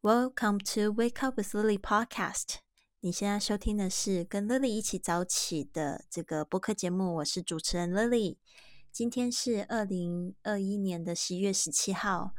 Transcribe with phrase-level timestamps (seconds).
[0.00, 2.58] Welcome to Wake Up with Lily Podcast。
[3.00, 8.36] 你现在收听的是跟 Lily 一起早起的这个播客节目，我是主持人 Lily。
[8.92, 12.30] 今天是二零二一年的十一月十七号，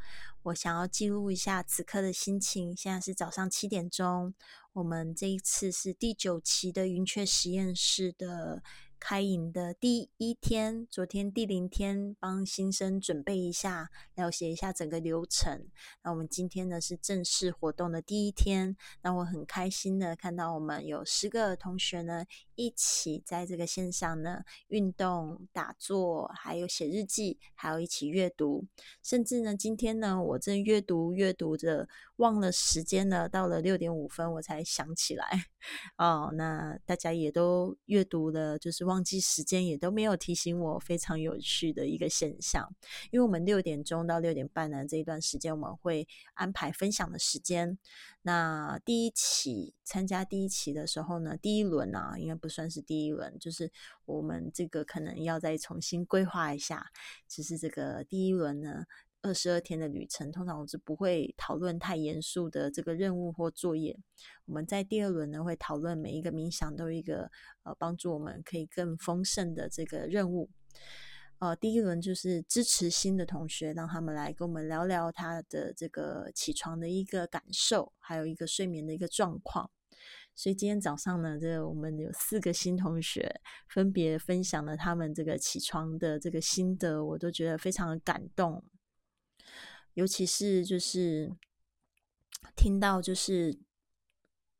[0.44, 2.74] 我想要记录一下此刻的心情。
[2.78, 4.34] 现在是早上七点钟，
[4.72, 8.64] 我们这一次是第九期的云雀实验室的。
[9.00, 15.68] 开营的第一天，昨天第零天，帮新生准备一下，了解一下整个流程。
[16.04, 28.68] 那我们今天呢是正式活动的第一天，那我很开心的看到我们有十个同学呢一起在这个线上呢运动、打坐，还有写日记，还有一起阅读。
[29.02, 31.88] 甚至呢，今天呢我正阅读阅读着，
[32.18, 35.46] 忘了时间了，到了六点五分我才想起来。
[35.98, 38.90] 哦，那大家也都阅读了，就是。
[38.90, 42.74] 忘记时间也都没有提醒我，非常有趣的一个现象。
[43.12, 47.78] 因为我们六点钟到六点半呢这一段时间，我们会安排分享的时间。
[48.24, 53.72] 那第一期参加第一期的时候呢，第一轮啊，应该不算是第一轮，就是
[54.06, 56.88] 我们这个可能要再重新规划一下。
[57.28, 58.86] 只是这个第一轮呢。
[59.22, 63.98] 二十二天的旅程，通常我是不会讨论太严肃的这个任务或作业。
[64.46, 67.30] 我们在第二轮呢，会讨论每一个冥想都有一个
[67.64, 70.50] 呃帮助我们可以更丰盛的这个任务。
[71.40, 79.70] 呃，第一轮就是支持新的同学，让他们来跟我们聊聊他的这个起床的一个感受，还有一个睡眠的一个状况。
[80.36, 88.64] 所以今天早上呢，这我们有四个新同学分别分享了他们这个起床的这个心得，我都觉得非常的感动。
[89.94, 91.36] 尤其是就是
[92.56, 93.60] 听到就是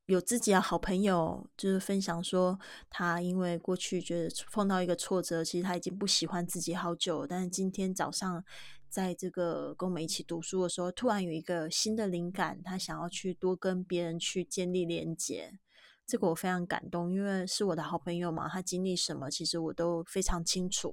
[0.06, 2.58] 有自己的好朋友，就是分享说
[2.90, 8.44] 他因为过去觉得碰到一个挫折，其实他已经不喜欢自己好久，但是今天早上
[8.88, 15.58] 在这个跟我们一起读书的时候，突然有一个新的灵感，他想要去多跟别人去建立连接，
[16.04, 20.92] 这个我非常感动，因为是我的好朋友嘛，他经历什么，其实我都非常清楚。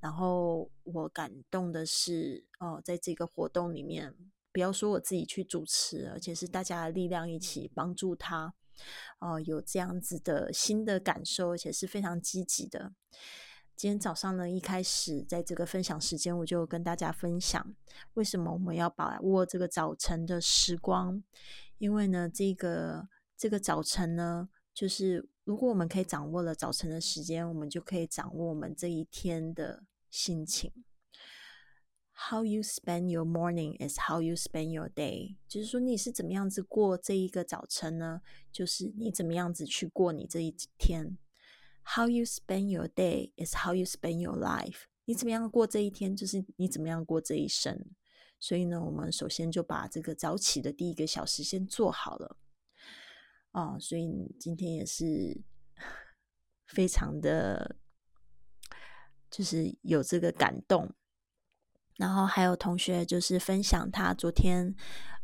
[0.00, 4.14] 然后我感动的是，哦，在这个活动里面，
[4.52, 8.54] 不要说我自己去主持，而且是大家的力量一起帮助他，
[9.18, 12.92] 哦，有这样子的新的感受，而且是非常积极的。
[13.74, 17.74] 今天早上呢，一开始在这个分享时间，我就跟大家分享，
[18.14, 21.22] 为什么我们要把握这个早晨的时光？
[21.78, 25.28] 因为呢，这个这个早晨呢，就是。
[25.48, 30.72] 如果我们可以掌握了早晨的时间，我们就可以掌握我们这一天的心情。
[32.30, 35.36] How you spend your morning is how you spend your day。
[35.46, 38.22] 就是说，你是怎么样子过这一个早晨呢？
[38.50, 41.16] 就是你怎么样子去过你这一天。
[41.94, 44.82] How you spend your day is how you spend your life。
[45.04, 47.86] 你怎么样过这一天，就是你怎么样过这一生。
[48.40, 52.36] 所以呢，我们首先就把这个早起的第一个小时先做好了。
[53.52, 55.40] 哦，所以今天也是
[56.66, 57.76] 非常的，
[59.30, 60.92] 就是有这个感动。
[61.96, 64.72] 然后还有同学就是分享他昨天，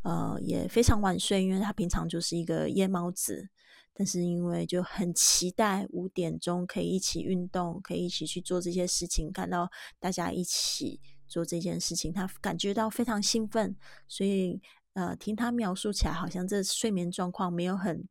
[0.02, 3.48] 呃，也非常晚睡，因为他平常就是一个夜猫子，
[3.92, 9.70] 但是因为就很期待五点钟可以一起运动，可以一起去做这些事情，看到
[10.00, 13.76] 大家一起做这件事情，他感觉到非常兴奋。
[14.08, 14.60] 所以，
[14.94, 18.08] 呃，听他描述起来，好像这睡眠状况没有很。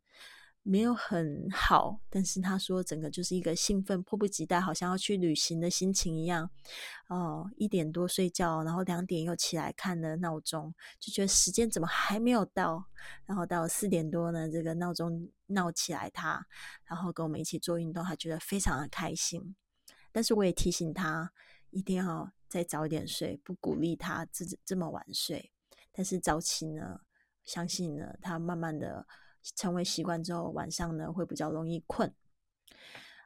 [0.65, 6.49] 没有很好，但是他说整个就是一个兴奋、迫不及待，好像要去旅行的心情一样。
[7.09, 12.85] 哦，一点多睡觉，然后两点又起来看了闹钟，就觉得时间怎么还没有到？
[13.25, 16.47] 然后到四点多呢，这个闹钟闹起来，他
[16.85, 19.55] 然后跟我们一起做运动，他觉得非常的开心。
[20.13, 21.33] 但是我也提醒他
[21.71, 25.51] 一定要再早一点睡，不鼓励他这这么晚睡。
[25.91, 27.01] 但是早起呢，
[27.43, 29.05] 相信呢，他慢慢的。
[29.55, 32.13] 成为习惯之后，晚上呢会比较容易困。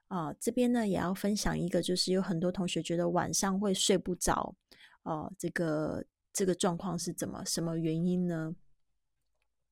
[0.08, 4.56] 啊，这边呢也要分享一个，就是有很多同学觉得晚上会睡不着。
[5.04, 8.56] 哦，这个这个状况是怎么什么原因呢？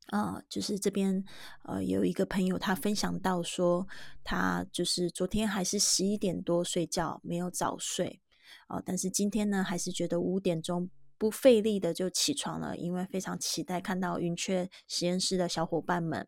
[0.07, 1.23] 啊，就是这边
[1.63, 3.87] 呃有一个朋友他分享到说，
[4.23, 8.21] 他就是昨天还是十一点多睡觉，没有早睡。
[8.67, 10.89] 哦，但是今天呢还是觉得五点钟。
[11.17, 16.27] 不费力的就起床了，因为非常期待看到云雀实验室的小伙伴们。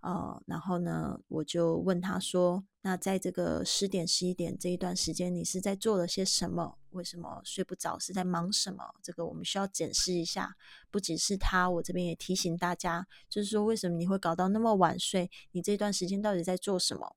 [0.00, 6.76] 呃，然后呢，我就问他说：“那在这个十点、十一点这一段时间，你是在做了些什么？
[6.90, 7.96] 为什么睡不着？
[8.00, 8.82] 是在忙什么？
[9.00, 10.56] 这个我们需要检视一下。
[10.90, 15.30] 不仅是他，我这边也提醒大家，就是说为什么你会搞到那么晚睡？
[15.52, 17.14] 你这段时间到底在做什么？”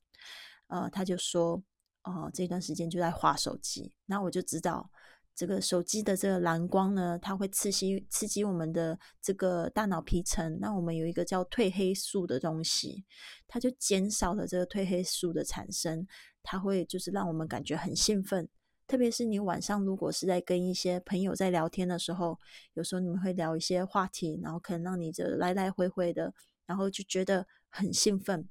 [0.68, 1.64] 呃，他就说
[2.06, 4.92] ：“哦，这段时间就在划手机。”那我就知道。
[5.36, 13.04] 这个手机的这个蓝光呢，它会刺激刺激我们的这个大脑皮层，那我们有一个叫褪黑素的东西，
[13.46, 16.08] 它就减少了这个褪黑素的产生，
[16.42, 18.48] 它会就是让我们感觉很兴奋。
[18.88, 22.40] 特别是你晚上如果是在跟一些朋友在聊天的时候，
[22.76, 26.34] 有时候你们会聊一些话题，然后可能让你这来来回回的，
[26.66, 28.48] 然后就觉得很兴奋，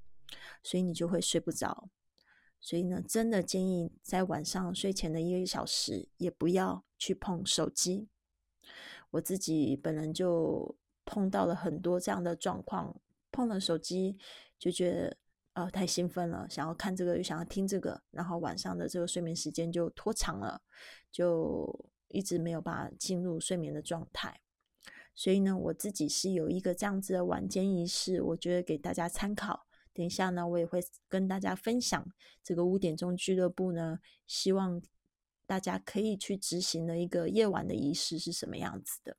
[0.63, 1.89] 所以你就会睡不着。
[2.65, 8.09] 所以呢，真的建议在晚上睡前的一个小时，也不要去碰手机。
[9.11, 10.75] 我自己本人就
[11.05, 12.99] 碰到了很多这样的状况，
[13.31, 14.17] 碰了手机
[14.59, 15.17] 就觉得。
[15.53, 20.61] 呃，太兴奋了，想要看这个又想要听这个，然后晚上的这个睡眠时间就拖长了，
[21.13, 24.41] 就一直没有办法进入睡眠的状态。
[25.15, 29.65] 所以呢，我自己是有一个这样子的晚间仪式，我觉得给大家参考。
[29.95, 32.05] 等一下呢，我也会跟大家分享
[32.43, 34.83] 这个五点钟俱乐部呢，希望
[35.47, 39.17] 大家可以去执行的一个夜晚的仪式是什么样子的。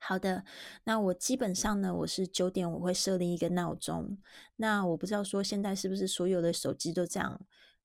[0.00, 0.44] 好的，
[0.84, 4.16] 那我基本上呢，我是九点我会设立一个闹钟。
[4.56, 7.44] 那我不知道说现在是不是所有的手机都这样，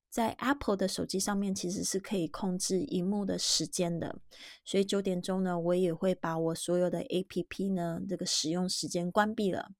[0.09, 4.19] 在 Apple 的手机上面其实是可以控制荧幕的时间的。
[4.63, 9.71] 所以九点钟呢，我也会把我所有的 APP 呢这个使用时间关闭了。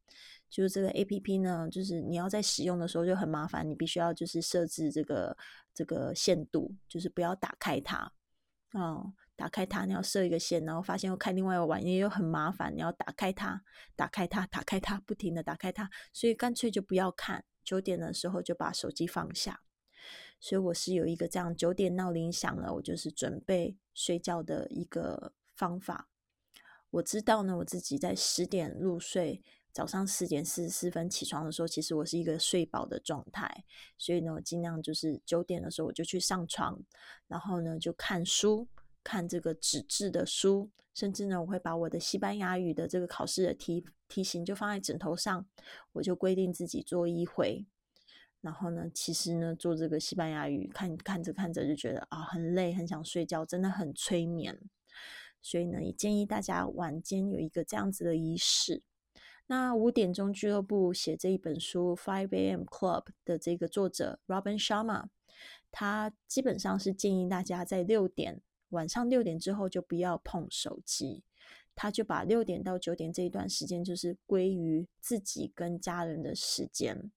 [0.54, 5.36] 就是这个 APP 呢，就是你要在使用的时候就很麻烦，你必须要就是设置这个
[5.74, 8.14] 这个限度，就是不要打开它
[8.74, 9.14] 哦。
[9.36, 13.64] 打开它，你要设一个线，然后发现又开另外一个网页又很麻烦，你要打开它，
[13.96, 17.44] 打开它，打开它，不停的打开它，所以干脆就不要看。
[17.64, 19.62] 九点的时候就把手机放下。
[20.40, 26.10] 所以我是有一个这样，九点闹铃响了，我就是准备睡觉的一个方法。
[26.92, 29.42] 我知道呢，我自己在十点入睡，
[29.74, 33.66] 早上四点四十四分起床的时候，其实我是一个睡饱的状态，
[33.98, 36.80] 所以呢，我尽量就是九点的时候我就去上床，
[37.28, 38.68] 然后呢就看书。
[39.06, 45.46] 看这个纸质的书，甚至呢，我会把我的西班牙语的这个考试的题题型就放在枕头上，
[45.92, 47.66] 我就规定自己做一回。
[48.40, 54.58] 然后呢，其实呢，做这个西班牙语，看看着看着就觉得啊，很累，很想睡觉，真的很催眠。
[55.42, 58.84] 所以呢，也建议大家晚间有一个这样子的仪式。
[59.48, 62.64] 那五点钟俱乐部写这一本书《Five A.M.
[62.64, 65.06] Club》的这个作者 Robin Sharma，
[65.72, 68.42] 他基本上是建议大家在六点。
[68.70, 71.24] 晚上六点之后就不要碰手机，
[71.76, 77.12] 他就把六点到九点这一段时间就是归于自己跟家人的时间。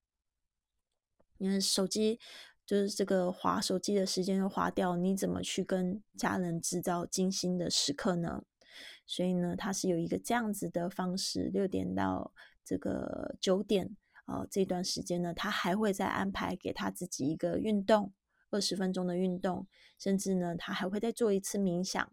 [1.38, 2.18] 因为手机
[2.66, 8.42] 就是这个划手机的时间都划掉，你怎么去跟家人制造精心的时刻呢？
[9.06, 12.32] 所以呢，他是有一个这样子的方式，六点到
[12.64, 18.12] 这个九点啊这段时间呢，他还会再安排给他自己一个运动。
[18.50, 19.66] 二十分钟的运动，
[19.98, 22.10] 甚至呢，他还会再做一次冥想，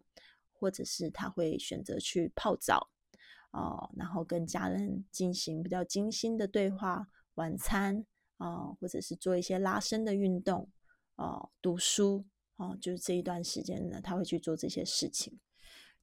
[0.52, 2.90] 或者是他会选择去泡澡
[3.52, 7.06] 哦，然后跟家人进行比较精心的对话、
[7.36, 8.04] 晚餐
[8.38, 10.68] 啊，或者是做一些拉伸的运动
[11.14, 12.26] 哦，读书
[12.56, 15.38] 哦，就是这一段时间呢，他会去做这些事情。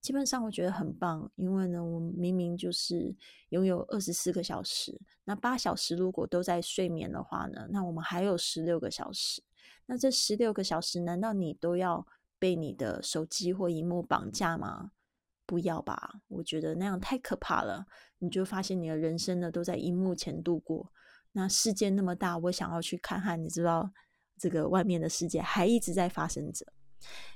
[0.02, 3.16] 基本上我觉得很棒，因为呢，我明明就是
[3.50, 9.44] 拥有二十四个小时，那八小时如果都在睡眠的话呢，那我们还有十六个小时。
[9.86, 12.06] 那这十六个小时，难道你都要
[12.40, 14.92] 被你的手机或荧幕绑架吗？
[15.46, 17.86] 不要吧，我觉得那样太可怕了。
[18.20, 20.92] 你就发现你的人生呢都在荧幕前度过。
[21.34, 23.92] 那世界那么大，我想要去看看，你知道
[24.38, 26.66] 这个外面的世界还一直在发生着。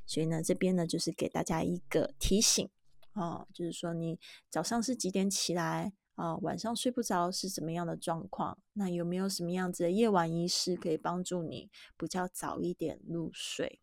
[0.06, 2.70] 所以呢，这边呢就是给大家一个提醒
[3.14, 4.20] 哦，就是说你
[4.50, 5.94] 早上是几点起来？
[6.16, 8.58] 啊，晚上睡不着是怎么样的状况？
[8.72, 13.82] 那有没有什么样子的夜晚仪式可以帮助你比较早一点入睡？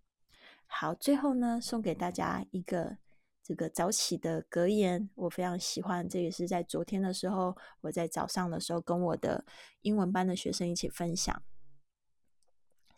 [0.64, 2.96] 好，最后呢，送给大家一个
[3.42, 6.08] 这个早起的格言，我非常喜欢。
[6.08, 9.44] 这也是在昨天的时候，我在早上的时候跟我的
[9.82, 11.42] 英文班的学生一起分享。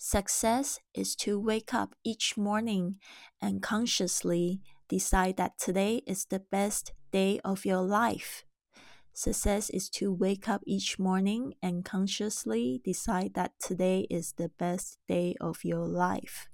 [0.03, 2.99] Success is to wake up each morning
[3.41, 8.43] and consciously decide that today is the best day of your life.
[9.13, 14.93] Success is to wake up each morning and consciously decide that today is the best
[15.05, 16.45] day of your life。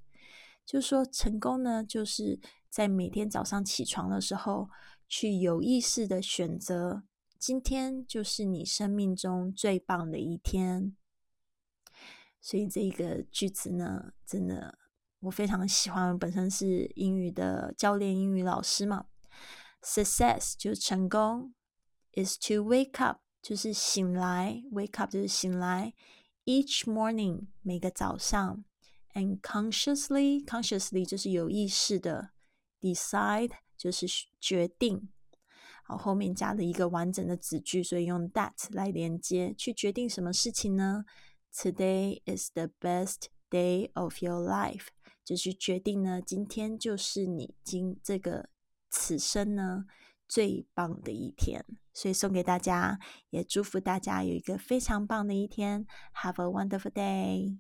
[0.66, 4.70] 就说成功呢，就是在每天早上起床的时候，
[5.08, 7.04] 去有意识的选择
[7.38, 10.96] 今天就是你生命中最棒的一天。
[12.41, 14.79] 所以这个句子呢，真的
[15.21, 16.19] 我非常喜欢。
[16.19, 19.07] 本身是英语的教练、英语老师嘛
[19.83, 21.55] ，Success 就是成功。
[22.13, 25.95] is to wake up，就是醒来，wake up 就是醒来
[26.45, 28.65] ，each morning 每个早上
[29.15, 32.31] ，and consciously consciously 就是有意识的
[32.81, 34.07] decide 就是
[34.41, 35.09] 决定，
[35.85, 41.05] 好，后面加了一个完整的子句，所以用 that 来连接，去决定什么事情呢
[41.53, 44.87] ？Today is the best day of your life，
[45.25, 48.49] 就是决定呢，今天就是你今这个
[48.89, 49.85] 此生呢
[50.29, 52.99] 最棒的一天，所以送给大家，
[53.31, 55.87] 也祝福大家有一个非常棒的一天。
[56.15, 57.59] Have a wonderful day。